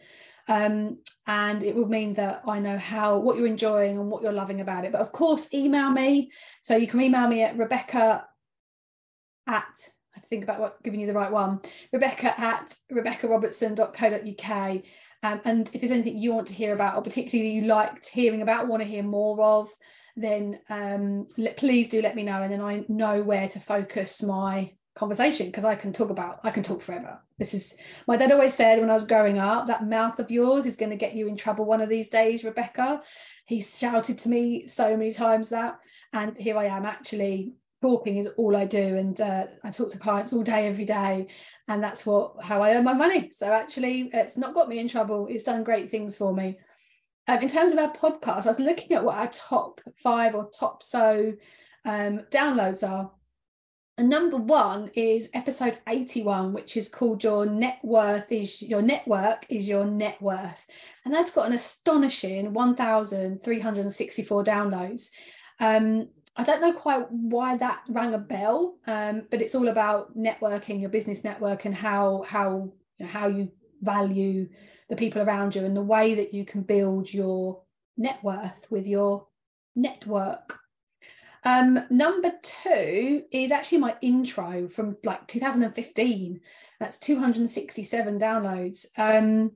Um, 0.50 0.98
and 1.26 1.64
it 1.64 1.74
will 1.74 1.88
mean 1.88 2.16
that 2.16 2.42
I 2.46 2.60
know 2.60 2.78
how 2.78 3.18
what 3.20 3.38
you're 3.38 3.48
enjoying 3.48 3.98
and 3.98 4.12
what 4.12 4.24
you're 4.24 4.34
loving 4.34 4.60
about 4.60 4.84
it. 4.84 4.92
But 4.92 5.00
of 5.00 5.14
course, 5.14 5.54
email 5.54 5.90
me. 5.90 6.32
So 6.64 6.76
you 6.76 6.86
can 6.86 7.00
email 7.00 7.30
me 7.30 7.44
at 7.44 7.58
Rebecca 7.58 8.28
at 9.48 9.90
I 10.14 10.20
think 10.20 10.44
about 10.44 10.60
what 10.60 10.84
giving 10.84 11.00
you 11.00 11.08
the 11.08 11.14
right 11.14 11.32
one, 11.32 11.62
Rebecca 11.94 12.38
at 12.38 12.76
rebeccarobertson.co.uk. 12.92 14.82
Um, 15.24 15.42
and 15.46 15.70
if 15.72 15.80
there's 15.80 15.92
anything 15.92 16.18
you 16.18 16.34
want 16.34 16.50
to 16.50 16.54
hear 16.54 16.74
about, 16.74 16.98
or 16.98 17.02
particularly 17.02 17.52
you 17.52 17.62
liked 17.62 18.08
hearing 18.08 18.42
about, 18.42 18.68
want 18.68 18.84
to 18.84 18.90
hear 18.90 19.04
more 19.04 19.42
of, 19.42 19.70
then 20.15 20.60
um, 20.70 21.27
let, 21.38 21.58
please 21.58 21.89
do 21.89 22.01
let 22.01 22.15
me 22.15 22.24
know, 22.24 22.41
and 22.41 22.51
then 22.51 22.62
I 22.62 22.86
know 22.88 23.22
where 23.22 23.48
to 23.48 23.60
focus 23.60 24.22
my 24.22 24.74
conversation 24.94 25.46
because 25.48 25.63
I 25.63 25.75
can 25.75 25.94
talk 25.94 26.10
about 26.10 26.41
I 26.44 26.51
can 26.51 26.63
talk 26.63 26.82
forever. 26.82 27.20
This 27.39 27.53
is 27.53 27.75
my 28.08 28.18
dad 28.18 28.32
always 28.32 28.53
said 28.53 28.80
when 28.80 28.89
I 28.89 28.94
was 28.94 29.06
growing 29.06 29.39
up 29.39 29.68
that 29.68 29.88
mouth 29.88 30.20
of 30.20 30.30
yours 30.30 30.65
is 30.65 30.75
going 30.75 30.91
to 30.91 30.98
get 30.98 31.15
you 31.15 31.27
in 31.27 31.38
trouble 31.38 31.65
one 31.65 31.82
of 31.82 31.89
these 31.89 32.10
days, 32.10 32.44
Rebecca. 32.44 33.01
He 33.46 33.62
shouted 33.62 34.20
to 34.20 34.30
me 34.30 34.68
so 34.68 34.96
many 34.96 35.12
times 35.12 35.50
that, 35.50 35.80
and 36.13 36.38
here 36.38 36.58
I 36.58 36.65
am 36.65 36.86
actually 36.86 37.53
talking 37.82 38.18
is 38.18 38.27
all 38.38 38.56
I 38.56 38.65
do, 38.65 38.98
and 38.98 39.20
uh, 39.20 39.48
I 39.63 39.72
talk 39.72 39.89
to 39.91 39.98
clients 39.98 40.34
all 40.34 40.44
day, 40.44 40.68
every 40.68 40.86
day, 40.86 41.27
and 41.68 41.82
that's 41.82 42.06
what 42.06 42.36
how 42.44 42.62
I 42.62 42.75
earn 42.75 42.84
my 42.84 42.94
money. 42.94 43.32
So 43.32 43.51
actually, 43.51 44.10
it's 44.13 44.38
not 44.38 44.53
got 44.53 44.70
me 44.70 44.80
in 44.80 44.88
trouble. 44.88 45.27
It's 45.30 45.44
done 45.44 45.63
great 45.63 45.89
things 45.89 46.15
for 46.15 46.34
me. 46.34 46.60
Um, 47.28 47.40
in 47.40 47.50
terms 47.50 47.74
of 47.74 47.80
our 47.80 47.94
podcast, 47.94 48.46
I 48.46 48.50
was 48.50 48.60
looking 48.60 48.96
at 48.96 49.04
what 49.04 49.18
our 49.18 49.30
top 49.30 49.82
five 50.04 50.36
or 50.36 50.50
top 50.50 50.84
so 50.84 51.34
um, 51.86 52.22
downloads 52.32 52.88
are. 52.88 53.12
And 53.98 54.10
number 54.10 54.38
one 54.38 54.90
is 54.96 55.30
episode 55.34 55.78
81, 55.88 56.54
which 56.54 56.75
is 56.75 56.90
called 56.90 57.24
Your 57.24 57.46
Net 57.46 57.80
Worth 57.84 58.32
is 58.32 58.62
Your 58.62 58.82
Network 58.82 59.46
is 59.50 59.70
Your 59.70 59.86
Net 59.86 60.20
Worth. 60.22 60.66
And 61.06 61.13
that's 61.13 61.32
got 61.32 61.46
an 61.46 61.54
astonishing 61.54 62.54
1,364 62.54 64.44
downloads. 64.44 65.10
Um, 65.60 66.08
I 66.36 66.44
don't 66.44 66.62
know 66.62 66.74
quite 66.74 67.12
why 67.12 67.58
that 67.58 67.84
rang 67.90 68.13
a 68.13 68.18
bell, 68.18 68.78
um, 68.88 69.24
but 69.30 69.42
it's 69.42 69.54
all 69.54 69.68
about 69.68 70.18
networking, 70.18 70.80
your 70.80 70.90
business 70.90 71.24
network, 71.24 71.66
and 71.66 71.75
how 71.75 72.24
how 72.25 72.72
how 73.04 73.28
you 73.28 73.51
value 73.82 74.48
the 74.92 74.98
people 74.98 75.22
around 75.22 75.56
you 75.56 75.64
and 75.64 75.76
the 75.76 75.82
way 75.82 76.16
that 76.16 76.34
you 76.34 76.44
can 76.44 76.62
build 76.64 77.12
your 77.12 77.62
net 77.96 78.22
worth 78.22 78.68
with 78.70 78.86
your 78.86 79.26
network. 79.74 80.60
Um, 81.46 81.80
number 81.90 82.34
two 82.44 83.24
is 83.32 83.52
actually 83.52 83.78
my 83.78 83.96
intro 84.02 84.68
from 84.68 84.98
like 85.06 85.26
2015. 85.28 86.42
That's 86.82 87.00
267 87.00 88.20
downloads. 88.20 88.86
Um, 88.98 89.54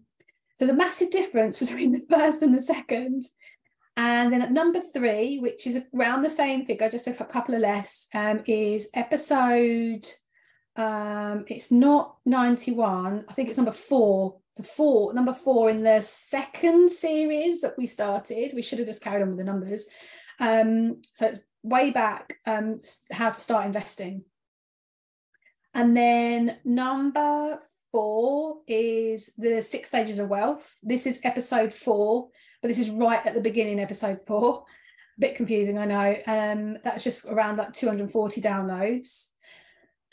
so 0.58 0.66
the 0.66 0.74
massive 0.74 1.12
difference 1.12 1.60
between 1.60 1.92
the 1.92 2.06
first 2.10 2.42
and 2.42 2.54
the 2.58 2.62
second. 2.62 3.26
And 3.98 4.32
then 4.32 4.42
at 4.42 4.54
number 4.54 4.80
three, 4.80 5.40
which 5.40 5.68
is 5.68 5.82
around 5.94 6.22
the 6.22 6.30
same 6.30 6.66
figure, 6.66 6.90
just 6.90 7.08
a 7.08 7.14
couple 7.14 7.56
of 7.56 7.62
less, 7.62 8.08
um, 8.14 8.42
is 8.46 8.90
episode. 8.94 10.08
Um, 10.78 11.44
it's 11.50 11.74
not 11.74 12.16
91. 12.26 13.26
I 13.28 13.34
think 13.34 13.50
it's 13.50 13.58
number 13.58 13.74
four 13.74 14.38
so 14.56 14.64
four, 14.64 15.14
number 15.14 15.34
four 15.34 15.70
in 15.70 15.84
the 15.84 16.00
second 16.00 16.90
series 16.90 17.62
that 17.62 17.78
we 17.78 17.86
started. 17.86 18.54
We 18.54 18.62
should 18.62 18.80
have 18.80 18.88
just 18.88 19.04
carried 19.04 19.22
on 19.22 19.30
with 19.30 19.38
the 19.38 19.44
numbers. 19.44 19.88
Um, 20.40 21.02
so 21.14 21.28
it's 21.28 21.40
way 21.62 21.92
back, 21.92 22.38
um, 22.46 22.82
how 23.12 23.32
to 23.32 23.40
start 23.40 23.66
investing. 23.66 24.24
And 25.74 25.96
then 25.96 26.58
number 26.64 27.60
four 27.92 28.62
is 28.66 29.32
the 29.38 29.62
six 29.62 29.90
stages 29.90 30.20
of 30.20 30.30
wealth. 30.30 30.78
This 30.82 31.06
is 31.06 31.20
episode 31.24 31.74
four, 31.74 32.30
but 32.62 32.70
this 32.70 32.80
is 32.80 32.90
right 32.90 33.26
at 33.26 33.34
the 33.34 33.42
beginning, 33.42 33.82
episode 33.82 34.22
four. 34.26 34.64
A 35.18 35.20
bit 35.20 35.36
confusing, 35.36 35.78
I 35.78 35.86
know. 35.86 36.18
Um, 36.28 36.78
that's 36.82 37.04
just 37.04 37.26
around 37.26 37.58
like 37.58 37.74
240 37.74 38.40
downloads. 38.42 39.32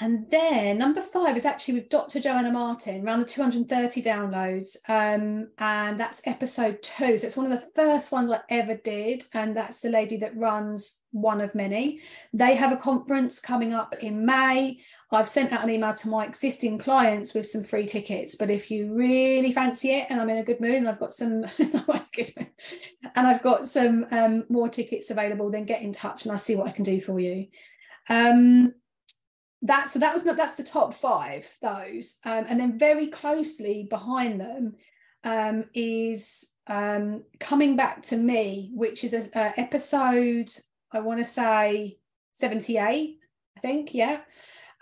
And 0.02 0.28
then 0.30 0.78
number 0.78 1.00
five 1.00 1.36
is 1.36 1.44
actually 1.44 1.74
with 1.74 1.88
Dr. 1.88 2.18
Joanna 2.18 2.50
Martin, 2.50 3.06
around 3.06 3.20
the 3.20 3.24
230 3.24 4.02
downloads. 4.02 4.76
Um, 4.88 5.50
and 5.58 6.00
that's 6.00 6.20
episode 6.24 6.82
two. 6.82 7.16
So 7.16 7.24
it's 7.28 7.36
one 7.36 7.46
of 7.46 7.52
the 7.52 7.68
first 7.76 8.10
ones 8.10 8.28
I 8.28 8.40
ever 8.48 8.74
did. 8.74 9.22
And 9.32 9.56
that's 9.56 9.78
the 9.78 9.90
lady 9.90 10.16
that 10.16 10.36
runs 10.36 10.98
one 11.12 11.40
of 11.40 11.54
many. 11.54 12.00
They 12.32 12.56
have 12.56 12.72
a 12.72 12.76
conference 12.76 13.38
coming 13.38 13.74
up 13.74 13.94
in 14.00 14.26
May. 14.26 14.80
I've 15.12 15.28
sent 15.28 15.52
out 15.52 15.62
an 15.62 15.70
email 15.70 15.94
to 15.94 16.08
my 16.08 16.24
existing 16.24 16.78
clients 16.78 17.32
with 17.32 17.46
some 17.46 17.62
free 17.62 17.86
tickets. 17.86 18.34
But 18.34 18.50
if 18.50 18.72
you 18.72 18.92
really 18.92 19.52
fancy 19.52 19.92
it, 19.92 20.08
and 20.10 20.20
I'm 20.20 20.30
in 20.30 20.38
a 20.38 20.44
good 20.44 20.60
mood, 20.60 20.74
and 20.74 20.88
I've 20.88 20.98
got 20.98 21.14
some, 21.14 21.44
and 21.58 21.84
I've 23.14 23.42
got 23.42 23.68
some 23.68 24.06
um, 24.10 24.46
more 24.48 24.68
tickets 24.68 25.10
available, 25.10 25.48
then 25.48 25.64
get 25.64 25.82
in 25.82 25.92
touch, 25.92 26.24
and 26.24 26.32
I'll 26.32 26.38
see 26.38 26.56
what 26.56 26.66
I 26.66 26.72
can 26.72 26.82
do 26.82 27.00
for 27.00 27.20
you. 27.20 27.46
Um, 28.08 28.74
that's 29.62 29.92
so 29.92 30.00
that 30.00 30.12
was 30.12 30.24
not 30.24 30.36
that's 30.36 30.56
the 30.56 30.62
top 30.62 30.94
five 30.94 31.48
those, 31.62 32.18
um, 32.24 32.44
and 32.48 32.60
then 32.60 32.78
very 32.78 33.06
closely 33.06 33.86
behind 33.88 34.40
them 34.40 34.74
um, 35.24 35.64
is 35.74 36.52
um, 36.66 37.22
coming 37.38 37.76
back 37.76 38.02
to 38.04 38.16
me, 38.16 38.70
which 38.74 39.04
is 39.04 39.14
a, 39.14 39.60
episode 39.60 40.52
I 40.92 41.00
want 41.00 41.20
to 41.20 41.24
say 41.24 41.98
78, 42.34 43.18
I 43.56 43.60
think, 43.60 43.94
yeah. 43.94 44.20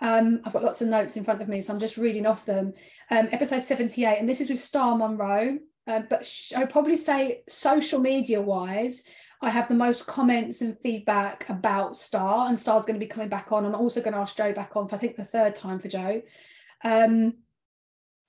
Um, 0.01 0.41
I've 0.43 0.53
got 0.53 0.63
lots 0.63 0.81
of 0.81 0.89
notes 0.89 1.15
in 1.15 1.23
front 1.23 1.41
of 1.41 1.47
me, 1.47 1.61
so 1.61 1.73
I'm 1.73 1.79
just 1.79 1.97
reading 1.97 2.25
off 2.25 2.45
them. 2.45 2.73
Um, 3.09 3.29
episode 3.31 3.63
78, 3.63 4.17
and 4.17 4.27
this 4.27 4.41
is 4.41 4.49
with 4.49 4.59
Star 4.59 4.97
Monroe. 4.97 5.59
Uh, 5.87 6.01
but 6.09 6.25
sh- 6.25 6.53
I 6.53 6.59
would 6.59 6.69
probably 6.69 6.95
say 6.95 7.43
social 7.47 7.99
media 7.99 8.41
wise, 8.41 9.03
I 9.41 9.49
have 9.49 9.67
the 9.67 9.73
most 9.73 10.05
comments 10.05 10.61
and 10.61 10.77
feedback 10.79 11.49
about 11.49 11.97
Star, 11.97 12.47
and 12.47 12.59
Star's 12.59 12.85
going 12.85 12.99
to 12.99 13.05
be 13.05 13.09
coming 13.09 13.29
back 13.29 13.51
on. 13.51 13.65
I'm 13.65 13.73
also 13.73 14.01
going 14.01 14.13
to 14.13 14.19
ask 14.19 14.37
Joe 14.37 14.53
back 14.53 14.75
on 14.75 14.87
for 14.87 14.95
I 14.95 14.99
think 14.99 15.15
the 15.15 15.23
third 15.23 15.55
time 15.55 15.79
for 15.79 15.87
Joe. 15.87 16.21
Um, 16.83 17.33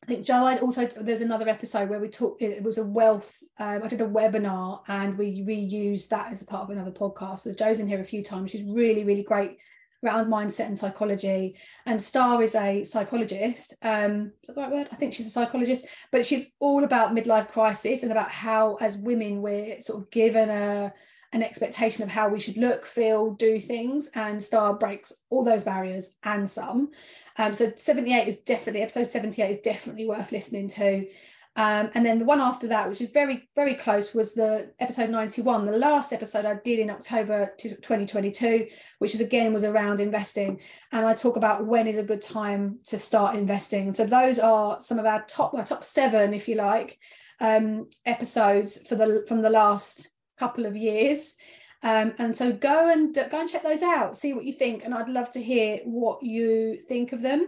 I 0.02 0.06
think 0.06 0.24
Joe, 0.26 0.44
I 0.44 0.58
also 0.58 0.86
there's 0.86 1.20
another 1.20 1.48
episode 1.48 1.88
where 1.88 2.00
we 2.00 2.08
talked. 2.08 2.42
It 2.42 2.62
was 2.62 2.78
a 2.78 2.84
wealth. 2.84 3.38
Um, 3.58 3.82
I 3.84 3.88
did 3.88 4.00
a 4.00 4.06
webinar 4.06 4.80
and 4.88 5.16
we 5.16 5.44
reused 5.44 6.08
that 6.08 6.32
as 6.32 6.42
a 6.42 6.46
part 6.46 6.64
of 6.64 6.70
another 6.70 6.90
podcast. 6.90 7.40
So 7.40 7.52
Joe's 7.52 7.78
in 7.78 7.86
here 7.86 8.00
a 8.00 8.04
few 8.04 8.24
times. 8.24 8.50
She's 8.50 8.64
really, 8.64 9.04
really 9.04 9.22
great 9.22 9.58
around 10.02 10.26
mindset 10.26 10.66
and 10.66 10.78
psychology. 10.78 11.54
And 11.86 12.02
Star 12.02 12.42
is 12.42 12.54
a 12.54 12.84
psychologist. 12.84 13.74
Um, 13.82 14.32
is 14.42 14.48
that 14.48 14.54
the 14.56 14.60
right 14.62 14.72
word? 14.72 14.88
I 14.92 14.96
think 14.96 15.14
she's 15.14 15.26
a 15.26 15.30
psychologist, 15.30 15.86
but 16.10 16.26
she's 16.26 16.54
all 16.60 16.84
about 16.84 17.14
midlife 17.14 17.48
crisis 17.48 18.02
and 18.02 18.12
about 18.12 18.30
how, 18.30 18.76
as 18.76 18.96
women, 18.96 19.42
we're 19.42 19.80
sort 19.80 20.02
of 20.02 20.10
given 20.10 20.48
a 20.50 20.92
an 21.34 21.42
expectation 21.42 22.02
of 22.02 22.10
how 22.10 22.28
we 22.28 22.38
should 22.38 22.58
look, 22.58 22.84
feel, 22.84 23.32
do 23.32 23.58
things. 23.58 24.10
And 24.14 24.42
Star 24.42 24.74
breaks 24.74 25.12
all 25.30 25.42
those 25.42 25.64
barriers 25.64 26.14
and 26.22 26.48
some. 26.48 26.90
Um, 27.38 27.54
so 27.54 27.72
78 27.74 28.28
is 28.28 28.40
definitely 28.40 28.82
episode 28.82 29.06
78 29.06 29.50
is 29.50 29.58
definitely 29.64 30.06
worth 30.06 30.30
listening 30.30 30.68
to. 30.68 31.06
Um, 31.54 31.90
and 31.94 32.06
then 32.06 32.18
the 32.18 32.24
one 32.24 32.40
after 32.40 32.66
that, 32.68 32.88
which 32.88 33.02
is 33.02 33.10
very, 33.10 33.48
very 33.54 33.74
close, 33.74 34.14
was 34.14 34.32
the 34.32 34.70
episode 34.80 35.10
91, 35.10 35.66
the 35.66 35.72
last 35.72 36.12
episode 36.12 36.46
I 36.46 36.54
did 36.64 36.78
in 36.78 36.88
October 36.88 37.52
2022, 37.58 38.68
which 38.98 39.14
is 39.14 39.20
again 39.20 39.52
was 39.52 39.64
around 39.64 40.00
investing. 40.00 40.60
And 40.92 41.04
I 41.04 41.12
talk 41.12 41.36
about 41.36 41.66
when 41.66 41.86
is 41.86 41.98
a 41.98 42.02
good 42.02 42.22
time 42.22 42.78
to 42.86 42.98
start 42.98 43.36
investing. 43.36 43.92
So 43.92 44.06
those 44.06 44.38
are 44.38 44.80
some 44.80 44.98
of 44.98 45.04
our 45.04 45.24
top, 45.26 45.52
well, 45.52 45.64
top 45.64 45.84
seven, 45.84 46.32
if 46.32 46.48
you 46.48 46.54
like, 46.54 46.98
um, 47.40 47.90
episodes 48.06 48.86
for 48.86 48.94
the 48.94 49.24
from 49.28 49.40
the 49.40 49.50
last 49.50 50.10
couple 50.38 50.64
of 50.64 50.74
years. 50.74 51.36
Um, 51.82 52.14
and 52.18 52.36
so 52.36 52.52
go 52.52 52.88
and 52.88 53.12
go 53.14 53.40
and 53.40 53.48
check 53.48 53.64
those 53.64 53.82
out, 53.82 54.16
see 54.16 54.32
what 54.32 54.44
you 54.44 54.52
think, 54.52 54.84
and 54.84 54.94
I'd 54.94 55.08
love 55.08 55.30
to 55.32 55.42
hear 55.42 55.80
what 55.84 56.22
you 56.22 56.80
think 56.88 57.12
of 57.12 57.20
them. 57.20 57.46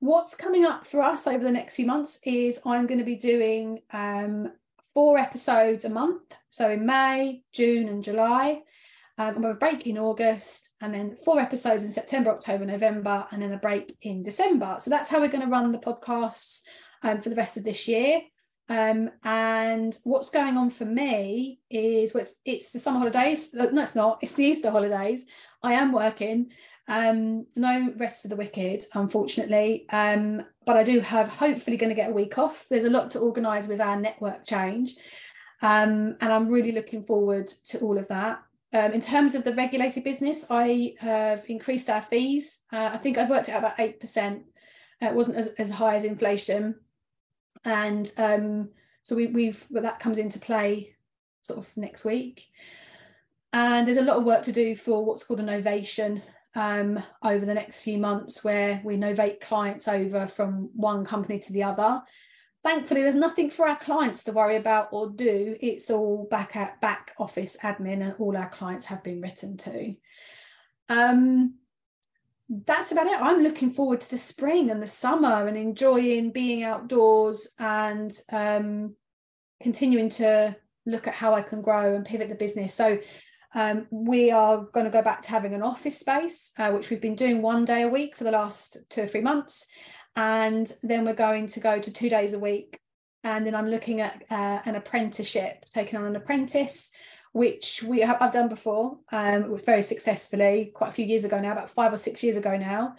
What's 0.00 0.34
coming 0.34 0.64
up 0.64 0.86
for 0.86 1.02
us 1.02 1.26
over 1.26 1.44
the 1.44 1.50
next 1.50 1.76
few 1.76 1.84
months 1.84 2.20
is 2.24 2.58
I'm 2.64 2.86
going 2.86 3.00
to 3.00 3.04
be 3.04 3.16
doing 3.16 3.80
um, 3.92 4.50
four 4.94 5.18
episodes 5.18 5.84
a 5.84 5.90
month. 5.90 6.22
So 6.48 6.70
in 6.70 6.86
May, 6.86 7.42
June, 7.52 7.86
and 7.88 8.02
July. 8.02 8.62
Um, 9.18 9.34
I'm 9.34 9.42
going 9.42 9.54
to 9.54 9.58
break 9.58 9.86
in 9.86 9.98
August, 9.98 10.70
and 10.80 10.94
then 10.94 11.16
four 11.22 11.38
episodes 11.38 11.84
in 11.84 11.90
September, 11.90 12.30
October, 12.30 12.64
November, 12.64 13.26
and 13.30 13.42
then 13.42 13.52
a 13.52 13.58
break 13.58 13.94
in 14.00 14.22
December. 14.22 14.76
So 14.78 14.88
that's 14.88 15.10
how 15.10 15.20
we're 15.20 15.28
going 15.28 15.44
to 15.44 15.50
run 15.50 15.70
the 15.70 15.78
podcasts 15.78 16.62
um, 17.02 17.20
for 17.20 17.28
the 17.28 17.36
rest 17.36 17.58
of 17.58 17.64
this 17.64 17.86
year. 17.86 18.22
Um, 18.70 19.10
and 19.22 19.98
what's 20.04 20.30
going 20.30 20.56
on 20.56 20.70
for 20.70 20.86
me 20.86 21.60
is 21.68 22.14
well, 22.14 22.22
it's, 22.22 22.36
it's 22.46 22.70
the 22.70 22.80
summer 22.80 23.00
holidays. 23.00 23.52
No, 23.52 23.82
it's 23.82 23.94
not. 23.94 24.20
It's 24.22 24.32
the 24.32 24.44
Easter 24.44 24.70
holidays. 24.70 25.26
I 25.62 25.74
am 25.74 25.92
working. 25.92 26.52
Um, 26.90 27.46
no 27.54 27.92
rest 27.98 28.22
for 28.22 28.28
the 28.28 28.34
wicked, 28.34 28.82
unfortunately. 28.94 29.86
Um, 29.90 30.44
but 30.66 30.76
I 30.76 30.82
do 30.82 30.98
have 30.98 31.28
hopefully 31.28 31.76
going 31.76 31.90
to 31.90 31.94
get 31.94 32.10
a 32.10 32.12
week 32.12 32.36
off. 32.36 32.66
There's 32.68 32.84
a 32.84 32.90
lot 32.90 33.12
to 33.12 33.20
organise 33.20 33.68
with 33.68 33.80
our 33.80 33.98
network 33.98 34.44
change. 34.44 34.96
Um, 35.62 36.16
and 36.20 36.32
I'm 36.32 36.48
really 36.48 36.72
looking 36.72 37.04
forward 37.04 37.46
to 37.66 37.78
all 37.78 37.96
of 37.96 38.08
that. 38.08 38.42
Um, 38.72 38.92
in 38.92 39.00
terms 39.00 39.36
of 39.36 39.44
the 39.44 39.54
regulated 39.54 40.02
business, 40.02 40.46
I 40.50 40.94
have 40.98 41.44
increased 41.48 41.88
our 41.88 42.02
fees. 42.02 42.58
Uh, 42.72 42.90
I 42.92 42.96
think 42.96 43.18
I 43.18 43.24
worked 43.24 43.48
out 43.48 43.60
about 43.60 43.78
8%. 43.78 44.42
Uh, 45.00 45.06
it 45.06 45.14
wasn't 45.14 45.36
as, 45.36 45.48
as 45.58 45.70
high 45.70 45.94
as 45.94 46.02
inflation. 46.02 46.74
And 47.64 48.10
um, 48.16 48.70
so 49.04 49.14
we, 49.14 49.28
we've, 49.28 49.64
well, 49.70 49.84
that 49.84 50.00
comes 50.00 50.18
into 50.18 50.40
play 50.40 50.96
sort 51.42 51.60
of 51.60 51.76
next 51.76 52.04
week. 52.04 52.48
And 53.52 53.86
there's 53.86 53.96
a 53.96 54.02
lot 54.02 54.16
of 54.16 54.24
work 54.24 54.42
to 54.44 54.52
do 54.52 54.74
for 54.74 55.04
what's 55.04 55.22
called 55.22 55.40
a 55.40 55.44
novation, 55.44 56.22
um, 56.54 57.00
over 57.22 57.44
the 57.44 57.54
next 57.54 57.82
few 57.82 57.98
months 57.98 58.42
where 58.42 58.80
we 58.84 58.96
novate 58.96 59.40
clients 59.40 59.86
over 59.88 60.26
from 60.26 60.70
one 60.74 61.04
company 61.04 61.38
to 61.38 61.52
the 61.52 61.62
other. 61.62 62.02
Thankfully, 62.62 63.02
there's 63.02 63.14
nothing 63.14 63.50
for 63.50 63.66
our 63.66 63.76
clients 63.76 64.24
to 64.24 64.32
worry 64.32 64.56
about 64.56 64.88
or 64.92 65.10
do. 65.10 65.56
It's 65.60 65.90
all 65.90 66.26
back 66.30 66.56
at 66.56 66.80
back 66.80 67.14
office 67.18 67.56
admin, 67.62 68.02
and 68.02 68.14
all 68.18 68.36
our 68.36 68.50
clients 68.50 68.86
have 68.86 69.02
been 69.02 69.20
written 69.20 69.56
to. 69.58 69.94
Um, 70.88 71.54
that's 72.50 72.90
about 72.90 73.06
it. 73.06 73.20
I'm 73.20 73.42
looking 73.42 73.70
forward 73.70 74.00
to 74.02 74.10
the 74.10 74.18
spring 74.18 74.70
and 74.70 74.82
the 74.82 74.86
summer 74.86 75.46
and 75.46 75.56
enjoying 75.56 76.32
being 76.32 76.64
outdoors 76.64 77.48
and 77.58 78.12
um, 78.32 78.96
continuing 79.62 80.10
to 80.10 80.56
look 80.84 81.06
at 81.06 81.14
how 81.14 81.34
I 81.34 81.42
can 81.42 81.62
grow 81.62 81.94
and 81.94 82.04
pivot 82.04 82.28
the 82.28 82.34
business. 82.34 82.74
So 82.74 82.98
um, 83.54 83.86
we 83.90 84.30
are 84.30 84.64
going 84.72 84.86
to 84.86 84.92
go 84.92 85.02
back 85.02 85.22
to 85.22 85.30
having 85.30 85.54
an 85.54 85.62
office 85.62 85.98
space, 85.98 86.52
uh, 86.58 86.70
which 86.70 86.90
we've 86.90 87.00
been 87.00 87.16
doing 87.16 87.42
one 87.42 87.64
day 87.64 87.82
a 87.82 87.88
week 87.88 88.16
for 88.16 88.24
the 88.24 88.30
last 88.30 88.76
two 88.88 89.02
or 89.02 89.06
three 89.06 89.20
months. 89.20 89.66
And 90.16 90.70
then 90.82 91.04
we're 91.04 91.14
going 91.14 91.48
to 91.48 91.60
go 91.60 91.78
to 91.78 91.92
two 91.92 92.08
days 92.08 92.32
a 92.32 92.38
week. 92.38 92.78
And 93.24 93.46
then 93.46 93.54
I'm 93.54 93.68
looking 93.68 94.00
at 94.00 94.22
uh, 94.30 94.60
an 94.64 94.76
apprenticeship, 94.76 95.64
taking 95.70 95.98
on 95.98 96.06
an 96.06 96.16
apprentice, 96.16 96.90
which 97.32 97.82
we 97.82 98.00
have 98.00 98.20
I've 98.20 98.32
done 98.32 98.48
before, 98.48 98.98
um, 99.12 99.58
very 99.64 99.82
successfully, 99.82 100.72
quite 100.74 100.88
a 100.88 100.92
few 100.92 101.04
years 101.04 101.24
ago 101.24 101.38
now, 101.38 101.52
about 101.52 101.70
five 101.70 101.92
or 101.92 101.96
six 101.96 102.22
years 102.22 102.36
ago 102.36 102.56
now. 102.56 102.94